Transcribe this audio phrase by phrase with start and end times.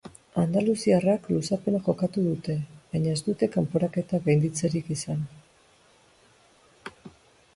[0.41, 2.55] Andaluziarrak luzapena jokatu dute,
[2.95, 5.23] baina ez dute kanporaketa gainditzerik izan.